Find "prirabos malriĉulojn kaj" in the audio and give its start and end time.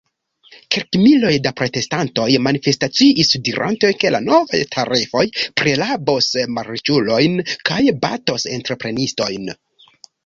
5.61-7.81